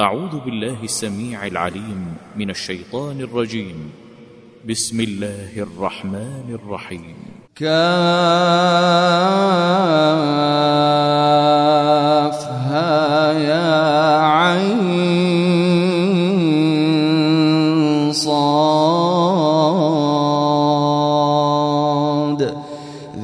أعوذ 0.00 0.40
بالله 0.44 0.76
السميع 0.82 1.46
العليم 1.46 2.16
من 2.36 2.50
الشيطان 2.50 3.20
الرجيم. 3.20 3.90
بسم 4.68 5.00
الله 5.00 5.50
الرحمن 5.56 6.58
الرحيم. 6.64 7.16
كافها 7.56 7.72
يا 13.32 14.18
عين 14.20 14.92
صاد. 18.12 18.40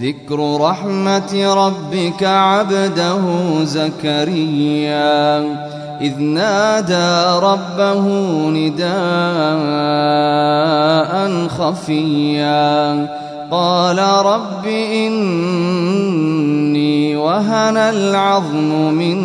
ذكر 0.01 0.61
رحمة 0.61 1.55
ربك 1.55 2.23
عبده 2.23 3.25
زكريا. 3.65 5.07
إذ 6.01 6.21
نادى 6.21 7.47
ربه 7.47 8.09
نداء 8.51 8.87
خفيا. 11.49 13.07
قال 13.51 13.99
رب 13.99 14.67
إني 14.67 15.57
وهن 17.17 17.77
العظم 17.77 18.95
مني 18.95 19.23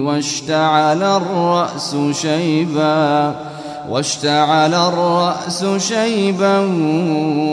واشتعل 0.00 1.02
الرأس 1.02 1.96
شيباً. 2.12 3.34
واشتعل 3.90 4.74
الرأس 4.74 5.64
شيبا 5.76 6.58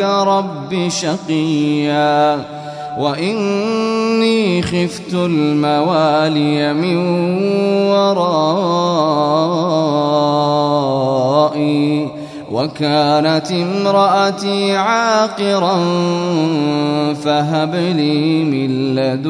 رب 0.01 0.89
شقيا. 0.89 2.39
وإني 2.99 4.63
خفت 4.63 5.15
الموالي 5.15 6.73
من 6.73 6.97
ورائي. 7.89 8.59
وكانت 12.53 13.53
امرأتي 13.53 14.77
عاقرا 14.77 15.85
فهب 17.15 17.75
لي 17.75 18.45
من 18.45 18.95
لدنك 18.95 19.29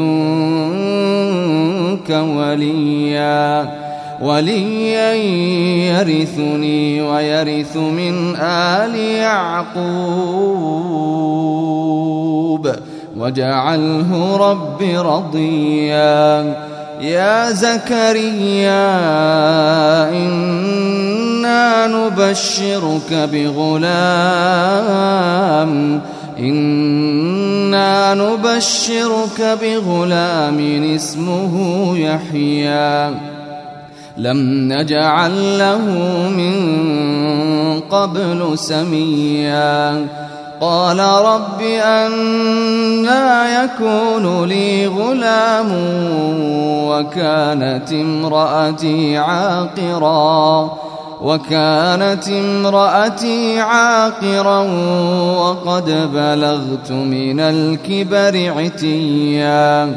وليا 2.11 3.73
وليا 4.23 5.15
يرثني 5.99 7.03
ويرث 7.03 7.77
من 7.77 8.37
آل 8.37 8.95
يعقوب 8.95 10.69
واجعله 13.17 14.37
رب 14.37 14.83
رضيا. 14.83 16.78
يا 17.01 17.51
زكريا 17.51 18.89
إنا 20.11 21.87
نبشرك 21.87 23.29
بغلام. 23.33 23.89
إنا 26.39 28.15
نبشرك 28.15 29.59
بغلام 29.63 30.91
اسمه 30.95 31.55
يحيى. 31.99 33.15
لم 34.17 34.73
نجعل 34.73 35.59
له 35.59 35.85
من 36.37 36.55
قبل 37.81 38.59
سميا. 38.59 40.07
قال 40.61 40.99
رب 41.01 41.61
أنا 41.83 43.65
يكون 43.65 44.45
لي 44.45 44.87
غلام 44.87 45.69
وكانت 46.89 47.93
امرأتي 47.93 49.19
عاقرا 49.19 50.71
وكانت 51.23 52.29
امرأتي 52.29 53.61
عاقرا 53.61 54.61
وقد 55.39 56.11
بلغت 56.15 56.91
من 56.93 57.41
الكبر 57.41 58.53
عتيا. 58.59 59.97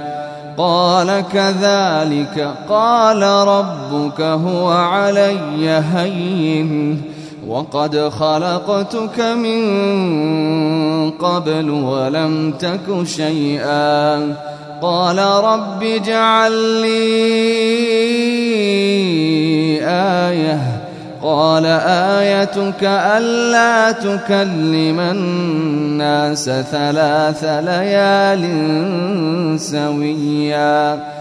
قال 0.58 1.24
كذلك 1.34 2.54
قال 2.70 3.22
ربك 3.24 4.22
هو 4.22 4.72
علي 4.72 5.70
هين. 5.94 7.02
وقد 7.48 8.10
خلقتك 8.10 9.20
من 9.20 9.62
قبل 11.12 11.70
ولم 11.70 12.54
تك 12.60 13.04
شيئا. 13.04 14.36
قال 14.82 15.18
رب 15.18 15.84
اجعل 15.84 16.52
لي 16.52 17.02
آية. 19.84 20.60
قال 21.24 21.66
آيتك 21.66 22.84
ألا 22.84 23.92
تكلم 23.92 25.00
الناس 25.00 26.46
ثلاث 26.46 27.44
ليال 27.44 28.44
سويا. 29.60 31.21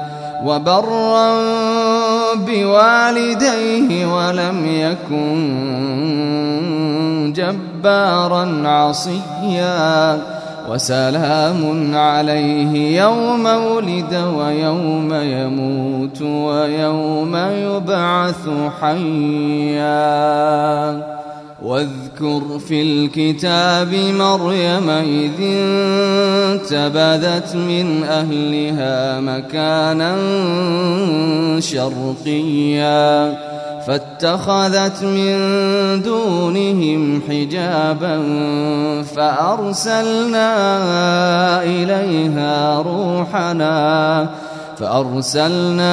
وبرا 0.45 1.33
بوالديه 2.35 4.05
ولم 4.05 4.65
يكن 4.65 5.37
جبارا 7.35 8.67
عصيا 8.67 10.36
وسلام 10.67 11.95
عليه 11.95 13.01
يوم 13.01 13.45
ولد 13.45 14.13
ويوم 14.13 15.13
يموت 15.13 16.21
ويوم 16.21 17.35
يبعث 17.35 18.49
حيا. 18.81 19.97
واذكر 21.63 22.59
في 22.67 22.81
الكتاب 22.81 23.93
مريم 23.93 24.89
إذ 24.89 25.41
انتبذت 26.51 27.55
من 27.55 28.03
أهلها 28.03 29.19
مكانا 29.19 30.15
شرقيا. 31.59 33.46
فاتخذت 33.87 35.03
من 35.03 35.35
دونهم 36.01 37.21
حجابا 37.29 38.23
فأرسلنا 39.15 40.49
إليها 41.63 42.81
روحنا 42.81 44.27
فأرسلنا 44.79 45.91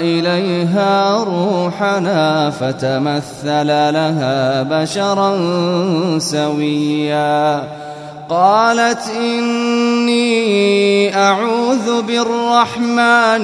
إليها 0.00 1.24
روحنا 1.24 2.50
فتمثل 2.50 3.66
لها 3.66 4.62
بشرا 4.62 5.38
سويا 6.18 7.62
قالت 8.28 9.08
إني 9.16 11.16
أعوذ 11.16 12.02
بالرحمن 12.02 13.42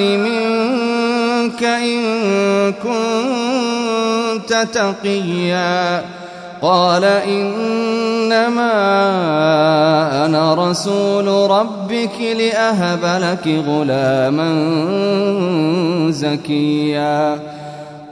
منك 1.43 1.63
إن 1.63 2.73
كنت 2.73 4.67
تقيا. 4.73 6.05
قال 6.63 7.05
إنما 7.05 8.63
أنا 10.27 10.55
رسول 10.55 11.51
ربك 11.51 12.21
لأهب 12.21 13.05
لك 13.05 13.65
غلاما 13.69 14.51
زكيا. 16.11 17.39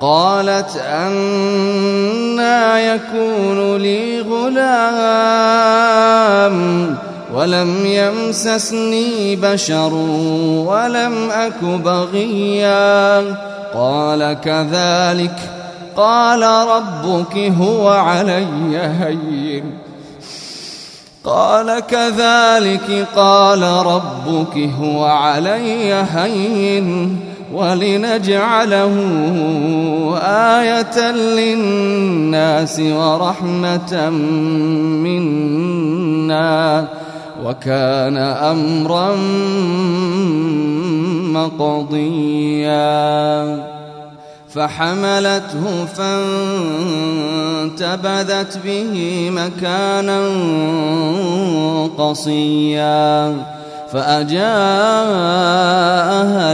قالت 0.00 0.76
أنا 0.76 2.80
يكون 2.80 3.76
لي 3.76 4.20
غلام. 4.20 4.70
ولم 7.34 7.86
يمسسني 7.86 9.36
بشر 9.36 9.94
ولم 10.66 11.30
أك 11.30 11.64
بغيا. 11.64 13.18
قال 13.74 14.36
كذلك. 14.44 15.36
قال 15.96 16.42
ربك 16.42 17.38
هو 17.60 17.88
علي 17.88 18.78
هين. 18.78 19.78
قال 21.24 21.80
كذلك. 21.80 23.06
قال 23.16 23.62
ربك 23.62 24.70
هو 24.80 25.04
علي 25.04 25.94
هين. 25.94 27.16
ولنجعله 27.54 28.94
آية 30.22 31.10
للناس 31.10 32.80
ورحمة 32.80 34.10
منا. 35.04 36.88
وكان 37.50 38.16
أمرا 38.16 39.16
مقضيا. 41.32 42.90
فحملته 44.54 45.84
فانتبذت 47.74 48.58
به 48.64 49.30
مكانا 49.30 50.20
قصيا. 51.98 53.36
فأجاءها 53.92 54.44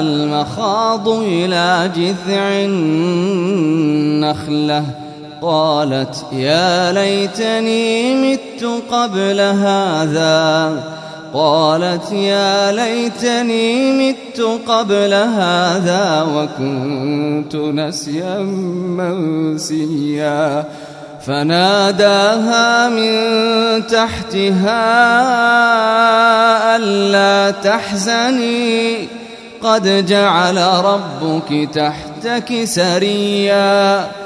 المخاض 0.00 1.08
إلى 1.08 1.90
جذع 1.96 2.48
النخلة. 4.24 4.84
قالت 5.46 6.26
يا 6.32 6.92
ليتني 6.92 8.14
مت 8.14 8.64
قبل 8.90 9.40
هذا. 9.40 10.72
قالت 11.34 12.12
يا 12.12 12.72
ليتني 12.72 13.92
مت 13.92 14.40
قبل 14.68 15.14
هذا 15.14 16.26
وكنت 16.34 17.56
نسيا 17.56 18.38
منسيا. 18.98 20.64
فناداها 21.26 22.88
من 22.88 23.12
تحتها 23.86 24.86
ألا 26.76 27.50
تحزني. 27.50 29.08
قد 29.62 30.06
جعل 30.06 30.56
ربك 30.84 31.68
تحتك 31.74 32.64
سريا. 32.64 34.25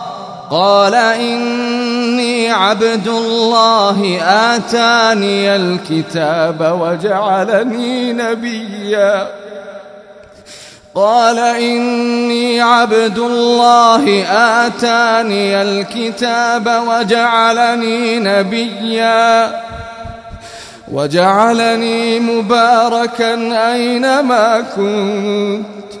قال 0.51 0.95
إني 0.95 2.51
عبد 2.51 3.07
الله 3.07 4.19
آتاني 4.21 5.55
الكتاب 5.55 6.77
وجعلني 6.81 8.13
نبيا. 8.13 9.27
قال 10.95 11.39
إني 11.39 12.61
عبد 12.61 13.17
الله 13.17 14.25
آتاني 14.65 15.61
الكتاب 15.61 16.81
وجعلني 16.87 18.19
نبيا. 18.19 19.61
وجعلني 20.91 22.19
مباركا 22.19 23.33
أينما 23.73 24.63
كنت. 24.75 26.00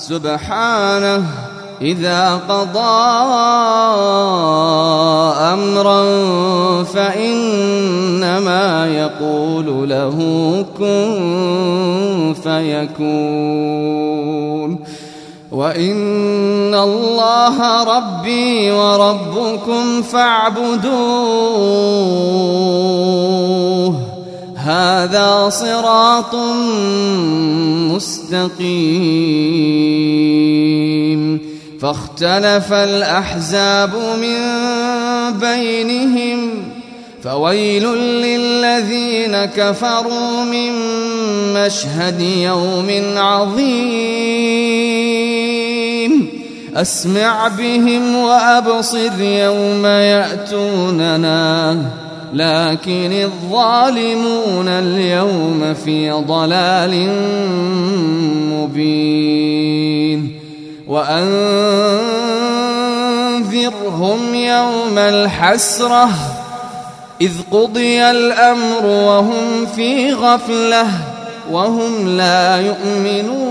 سبحانه 0.00 1.24
إذا 1.82 2.40
قضى 2.48 2.80
أمرا 5.52 6.02
فإنما 6.84 8.66
يقول 8.86 9.88
له 9.88 10.16
كن 10.78 12.34
فيكون. 12.42 13.80
وإن 15.52 16.74
الله 16.74 17.84
ربي 17.84 18.70
وربكم 18.70 20.02
فاعبدوه. 20.02 20.90
هذا 24.64 25.48
صراط 25.48 26.34
مستقيم. 27.94 28.60
فاختلف 31.80 32.72
الأحزاب 32.72 33.94
من 33.94 34.38
بينهم 35.40 36.50
فويل 37.24 37.84
للذين 37.96 39.44
كفروا 39.44 40.44
من 40.44 40.72
مشهد 41.54 42.20
يوم 42.20 42.90
عظيم. 43.16 44.20
أسمع 46.76 47.48
بهم 47.48 48.16
وأبصر 48.16 49.20
يوم 49.20 49.86
يأتوننا. 49.86 51.76
لكن 52.34 53.12
الظالمون 53.12 54.68
اليوم 54.68 55.74
في 55.84 56.10
ضلال 56.10 57.08
مبين. 58.52 60.40
وأنذرهم 60.88 61.54
يوم 64.34 64.98
الحسرة 64.98 66.08
إذ 67.20 67.32
قضي 67.50 68.02
الأمر 68.02 68.86
وهم 68.86 69.66
في 69.76 70.12
غفلة 70.12 70.86
وهم 71.52 72.16
لا 72.16 72.60
يؤمنون. 72.60 73.50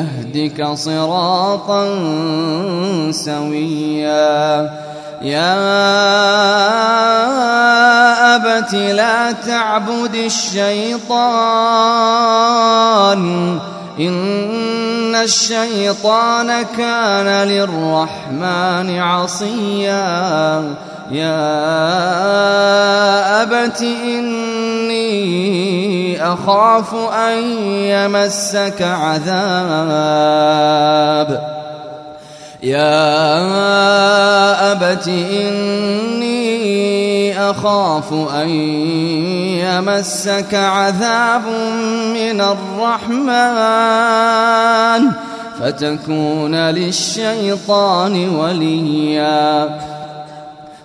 أهدك 0.00 0.68
صراطا 0.74 1.84
سويا. 3.10 4.70
يا 5.22 5.56
أبت 8.36 8.74
لا 8.74 9.32
تعبد 9.32 10.14
الشيطان. 10.14 10.80
إن 14.00 15.14
الشيطان 15.14 16.66
كان 16.78 17.48
للرحمن 17.48 18.98
عصيا. 18.98 20.64
يا 21.10 21.42
أبت 23.42 23.82
إني 23.82 25.69
أخاف 26.20 26.94
أن 26.94 27.38
يمسك 27.68 28.82
عذاب. 28.82 30.50
يا 32.62 33.12
أبت 34.72 35.08
إني 35.08 36.40
أخاف 37.50 38.12
أن 38.34 38.48
يمسك 39.58 40.54
عذاب 40.54 41.42
من 42.14 42.40
الرحمن 42.40 43.50
فتكون 45.60 46.54
للشيطان 46.54 48.28
وليا. 48.28 49.68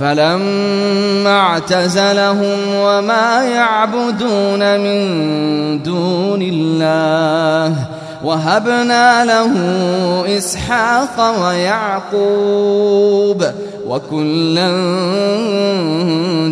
فلما 0.00 1.40
اعتزلهم 1.40 2.58
وما 2.74 3.44
يعبدون 3.44 4.80
من 4.80 5.02
دون 5.82 6.42
الله 6.42 7.74
وهبنا 8.24 9.24
له 9.24 9.52
إسحاق 10.38 11.42
ويعقوب 11.42 13.44
وكلا 13.86 14.70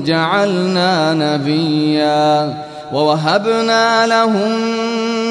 جعلنا 0.05 1.15
نبيا 1.15 2.55
ووهبنا 2.93 4.07
لهم 4.07 4.53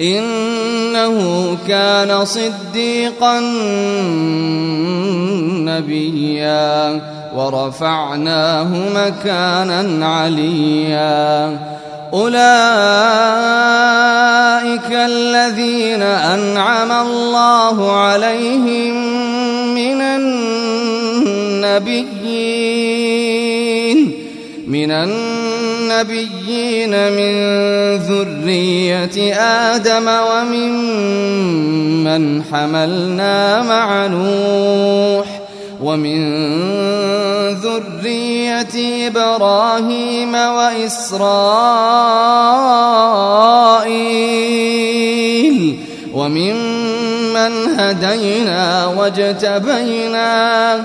إنه 0.00 1.56
كان 1.68 2.24
صديقا 2.24 3.40
نبيا 5.64 7.00
ورفعناه 7.36 8.68
مكانا 8.94 10.06
عليا. 10.06 11.58
أولئك 12.12 12.36
الذين 14.92 16.02
أنعم 16.02 16.92
الله 17.06 17.92
عليهم 17.92 18.94
من 19.74 20.00
النبيين 20.00 20.46
من 24.66 24.90
النبيين 24.90 25.55
من 26.92 27.34
ذرية 27.96 29.34
آدم 29.34 30.08
ومن 30.08 30.72
من 32.04 32.42
حملنا 32.52 33.62
مع 33.62 34.06
نوح 34.06 35.26
ومن 35.82 36.46
ذرية 37.54 39.06
إبراهيم 39.08 40.34
وإسرائيل 40.34 41.46
وممن 46.14 47.52
هدينا 47.78 48.86
واجتبينا 48.86 50.84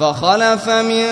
فخلف 0.00 0.68
من 0.68 1.06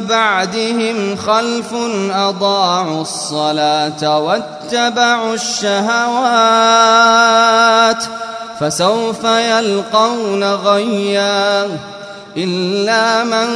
بعدهم 0.00 1.16
خلف 1.16 1.74
أضاعوا 2.10 3.02
الصلاة 3.02 4.18
واتبعوا 4.18 5.34
الشهوات 5.34 6.24
فسوف 8.60 9.24
يلقون 9.24 10.44
غيا 10.44 11.68
إلا 12.36 13.24
من 13.24 13.48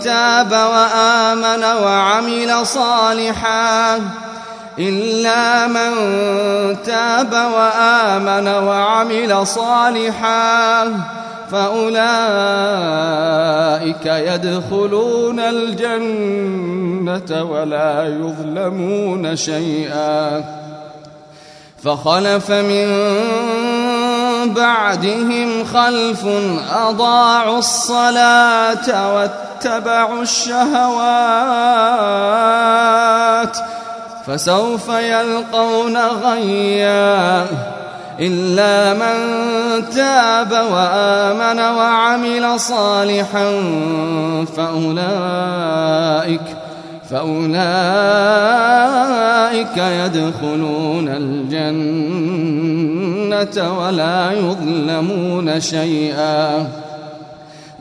تاب 0.00 0.52
وآمن 0.52 1.64
وعمل 1.82 2.66
صالحا 2.66 4.00
إلا 4.78 5.66
من 5.66 5.92
تاب 6.84 7.32
وآمن 7.32 8.48
وعمل 8.48 9.46
صالحا 9.46 10.84
فأولئك 11.54 11.94
يدخلون 14.06 15.40
الجنة 15.40 17.42
ولا 17.42 18.06
يظلمون 18.06 19.36
شيئا. 19.36 20.44
فخلف 21.84 22.50
من 22.50 22.88
بعدهم 24.54 25.64
خلف 25.64 26.26
أضاعوا 26.72 27.58
الصلاة 27.58 29.14
واتبعوا 29.14 30.22
الشهوات 30.22 30.64
فسوف 34.26 34.88
يلقون 34.88 35.96
غيّا. 35.96 37.46
إلا 38.20 38.94
من 38.94 39.16
تاب 39.90 40.52
وآمن 40.52 41.58
وعمل 41.58 42.60
صالحا 42.60 43.50
فأولئك 44.56 46.40
فأولئك 47.10 47.36
يدخلون 49.76 51.08
الجنة 51.08 52.14
ولا 53.78 54.32
يظلمون 54.32 55.60
شيئا. 55.60 56.68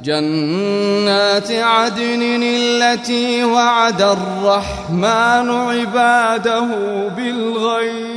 جنات 0.03 1.51
عدن 1.51 2.43
التي 2.43 3.43
وعد 3.43 4.01
الرحمن 4.01 5.49
عباده 5.49 6.67
بالغيب. 7.17 8.12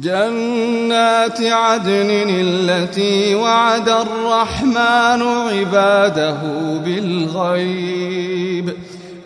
جنات 0.00 1.40
عدن 1.40 2.26
التي 2.30 3.34
وعد 3.34 3.88
الرحمن 3.88 5.22
عباده 5.22 6.36
بالغيب. 6.84 8.72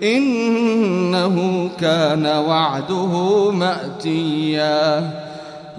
إنه 0.03 1.69
كان 1.81 2.27
وعده 2.27 3.51
مأتيا. 3.51 5.11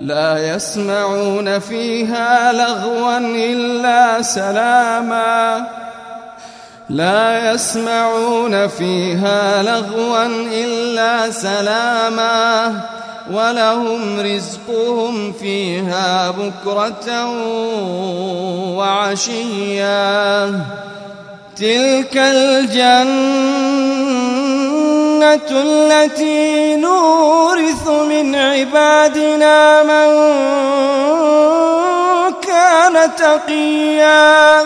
لا 0.02 0.56
يسمعون 0.56 1.60
فيها 1.60 2.54
لغوا 2.54 3.18
إلا 3.18 4.22
سلاما. 4.22 5.68
لا 6.90 7.54
يسمعون 7.54 8.68
فيها 8.68 9.64
لغوا 9.64 10.26
إلا 10.54 11.32
سلاما. 11.32 12.82
ولهم 13.32 14.20
رزقهم 14.20 15.34
فيها 15.34 16.32
بكرة 16.32 17.30
وعشيا. 18.78 20.46
تلك 21.58 22.18
الجنة 22.18 23.02
التي 25.52 26.76
نورث 26.76 27.88
من 27.88 28.36
عبادنا 28.36 29.84
من 29.84 30.10
كان 32.42 33.16
تقيا. 33.16 34.62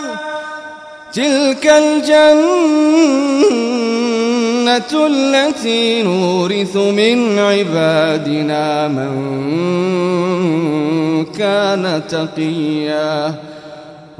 تلك 1.15 1.67
الجنة 1.67 2.35
التي 5.07 6.03
نورث 6.03 6.75
من 6.77 7.39
عبادنا 7.39 8.87
من 8.87 9.15
كان 11.25 12.01
تقيا 12.09 13.35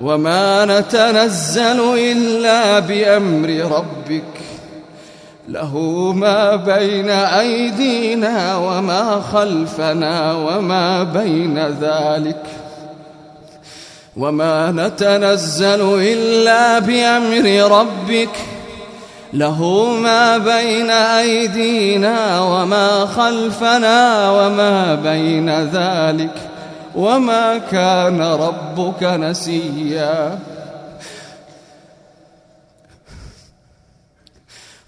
وما 0.02 0.66
نتنزل 0.66 1.80
إلا 1.98 2.80
بأمر 2.80 3.50
ربك 3.50 4.24
له 5.50 5.78
ما 6.14 6.56
بين 6.56 7.10
أيدينا 7.10 8.58
وما 8.58 9.22
خلفنا 9.34 10.34
وما 10.34 11.04
بين 11.04 11.60
ذلك 11.82 12.64
وما 14.17 14.71
نتنزل 14.71 15.99
إلا 15.99 16.80
بأمر 16.80 17.78
ربك. 17.80 18.30
له 19.34 19.86
ما 20.01 20.38
بين 20.38 20.89
أيدينا 20.89 22.39
وما 22.41 23.06
خلفنا 23.06 24.30
وما 24.32 24.95
بين 24.95 25.49
ذلك. 25.49 26.34
وما 26.95 27.58
كان 27.58 28.21
ربك 28.21 29.04
نسيا. 29.04 30.39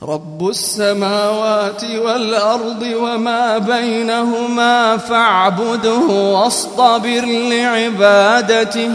رب 0.04 0.48
السماوات 0.48 1.84
والأرض 1.84 2.82
وما 3.02 3.58
بينهما 3.58 4.98
فاعبده 4.98 6.00
واصطبر 6.10 7.26
لعبادته. 7.26 8.92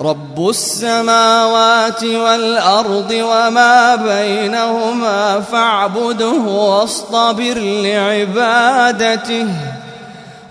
رب 0.00 0.48
السماوات 0.48 2.04
والأرض 2.04 3.10
وما 3.10 3.96
بينهما 3.96 5.40
فاعبده 5.40 6.38
واصطبر 6.46 7.58
لعبادته. 7.58 9.46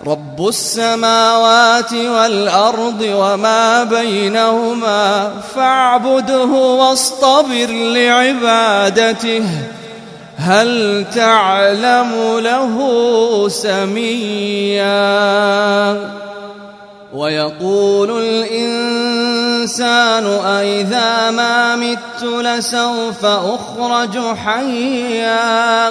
رب 0.06 0.48
السماوات 0.48 1.92
والأرض 1.92 3.00
وما 3.02 3.84
بينهما 3.84 5.30
فاعبده 5.54 6.44
واصطبر 6.44 7.66
لعبادته. 7.70 9.44
هل 10.36 11.04
تعلم 11.14 12.38
له 12.38 12.78
سميا؟ 13.48 14.90
ويقول 17.14 18.22
الإنسان 18.22 19.16
أئذا 20.26 21.30
ما 21.30 21.76
مت 21.76 22.22
لسوف 22.22 23.24
أخرج 23.24 24.18
حيا 24.44 25.90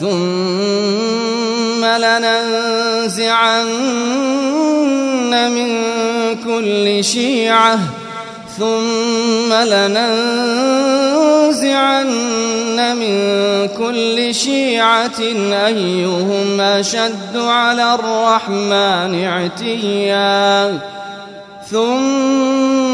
ثم 0.00 1.84
لننزعن 1.84 3.66
من 5.52 5.68
كل 6.44 7.04
شيعة 7.04 7.78
ثم 8.58 9.52
لننزعن 9.52 10.56
من 12.96 13.16
كل 13.78 14.34
شيعة 14.34 15.20
أيهم 15.66 16.60
أشد 16.60 17.36
على 17.36 17.94
الرحمن 17.94 19.24
عتيا 19.24 20.78
ثم 21.70 22.85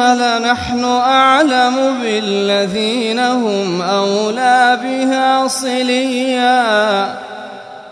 لنحن 0.00 0.84
أعلم 0.84 1.94
بالذين 2.02 3.18
هم 3.18 3.82
أولى 3.82 4.78
بها 4.82 5.48
صليا. 5.48 7.14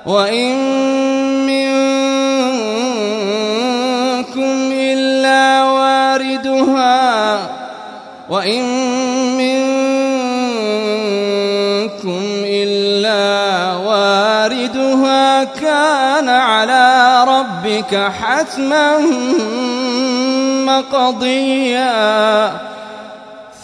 وإن 0.07 0.57
منكم 1.47 1.83
إلا 4.73 5.65
واردها. 5.65 7.39
وإن 8.31 8.65
منكم 9.37 9.83
إلا 12.45 13.73
واردها. 13.77 15.45
كان 15.45 16.29
على 16.29 17.25
ربك 17.29 18.11
حتما 18.23 18.97
مقضيا. 20.67 22.53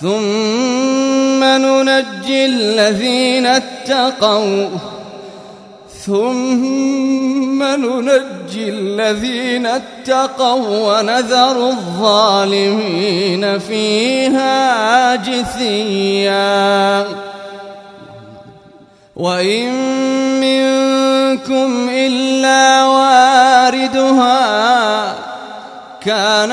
ثم 0.00 1.44
ننجي 1.44 2.46
الذين 2.46 3.46
اتقوا. 3.46 4.68
ثم 6.06 7.62
ننجي 7.62 8.68
الذين 8.68 9.66
اتقوا 9.66 10.98
ونذر 10.98 11.68
الظالمين 11.68 13.58
فيها 13.58 15.16
جثيا. 15.16 17.06
وإن 19.16 19.72
منكم 20.40 21.88
إلا 21.92 22.84
واردها 22.84 24.40
كان 26.00 26.52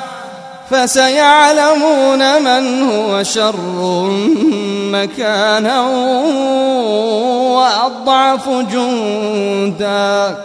فسيعلمون 0.71 2.41
من 2.41 2.91
هو 2.91 3.23
شر 3.23 3.55
مكانا 4.91 5.81
وأضعف 7.55 8.49
جندا. 8.49 10.37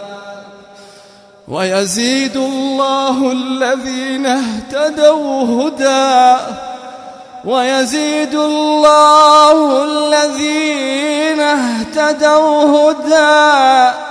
ويزيد 1.48 2.36
الله 2.36 3.32
الذين 3.32 4.26
اهتدوا 4.26 5.62
هدى. 5.62 6.42
ويزيد 7.44 8.34
الله 8.34 9.84
الذين 9.84 11.40
اهتدوا 11.40 12.90
هدى. 12.90 14.05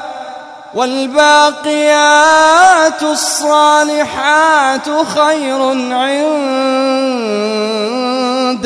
والباقيات 0.76 2.24
الصالحات 3.04 4.90
خير 5.16 5.62
عند 5.92 6.28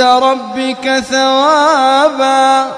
ربك 0.01 1.03
ثوابا 1.09 2.71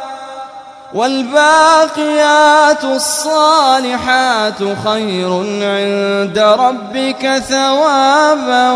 والباقيات 0.94 2.84
الصالحات 2.84 4.60
خير 4.86 5.34
عند 5.64 6.40
ربك 6.40 7.44
ثوابا 7.50 8.72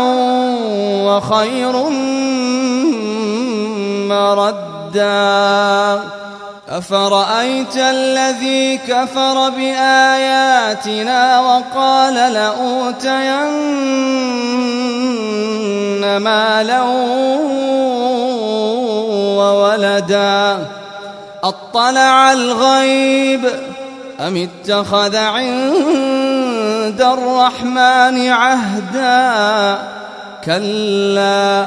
وخير 1.06 1.72
مردا 4.08 6.00
أفرأيت 6.68 7.76
الذي 7.76 8.78
كفر 8.78 9.48
بآياتنا 9.48 11.40
وقال 11.40 12.14
لأوتين 12.14 13.36
مالا 16.16 16.82
وولدا؟ 19.38 20.66
أطلع 21.44 22.32
الغيب 22.32 23.44
أم 24.20 24.36
اتخذ 24.36 25.16
عند 25.16 27.00
الرحمن 27.00 28.28
عهدا؟ 28.28 29.78
كلا 30.44 31.66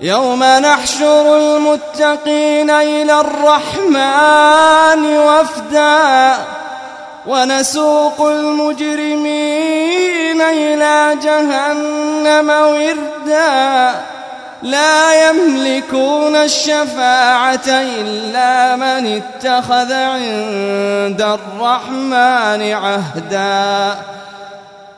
يوم 0.00 0.44
نحشر 0.44 1.36
المتقين 1.36 2.70
إلى 2.70 3.20
الرحمن 3.20 5.18
وفدا 5.18 6.36
ونسوق 7.26 8.20
المجرمين 8.26 9.68
إلى 10.40 11.16
جهنم 11.22 12.50
وردا 12.50 13.94
لا 14.62 15.28
يملكون 15.28 16.36
الشفاعة 16.36 17.68
إلا 17.68 18.76
من 18.76 19.22
اتخذ 19.22 19.92
عند 19.92 21.38
الرحمن 21.38 22.72
عهدا 22.72 23.96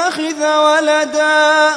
يتخذ 0.00 0.56
ولدا. 0.56 1.70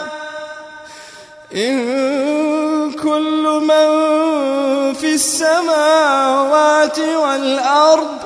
إن 1.55 2.91
كل 2.91 3.61
من 3.67 4.93
في 4.93 5.13
السماوات 5.13 6.99
والأرض 6.99 8.17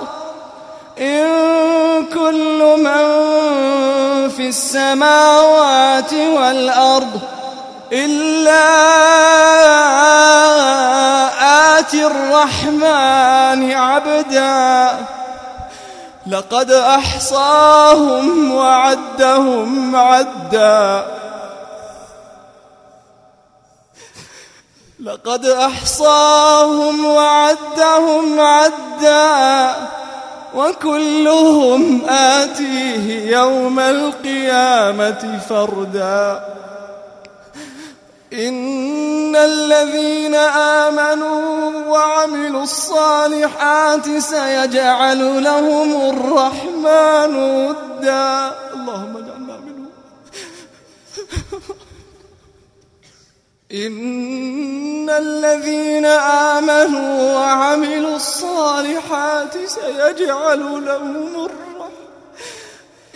إن 1.00 1.26
كل 2.14 2.78
من 2.78 3.04
في 4.30 4.48
السماوات 4.50 6.14
والأرض 6.14 7.20
إلا 7.94 8.68
آتي 11.80 12.06
الرحمن 12.06 13.72
عبدا. 13.72 15.17
لقد 16.30 16.72
أحصاهم 16.72 18.56
وعدهم 18.56 19.96
عدا. 19.96 21.06
لقد 25.04 25.46
أحصاهم 25.46 27.06
وعدهم 27.06 28.40
عدا. 28.40 29.76
وكلهم 30.56 32.02
آتيه 32.10 33.38
يوم 33.38 33.80
القيامة 33.80 35.40
فردا. 35.50 36.44
إن 38.34 39.36
الذين 39.36 40.36
آمنوا 40.86 41.88
وعملوا 41.88 42.64
الصالحات 42.64 44.10
سيجعل 44.18 45.44
لهم 45.44 46.10
الرحمن 46.10 47.36
ودا. 47.36 48.52
اللهم 48.74 49.18
اجعلنا 49.18 49.58
منهم. 49.58 49.90
إن 53.72 55.10
الذين 55.10 56.06
آمنوا 56.56 57.34
وعملوا 57.34 58.16
الصالحات 58.16 59.58
سيجعل 59.66 60.60
لهم 60.86 61.46
الرحمن 61.46 61.77